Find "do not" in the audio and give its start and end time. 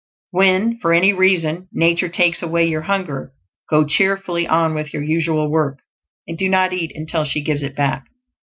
6.35-6.73